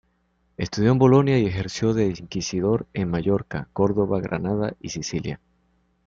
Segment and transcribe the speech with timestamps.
[0.57, 5.39] Estudió en Bolonia y ejerció de inquisidor en Mallorca, Córdoba, Granada y Sicilia.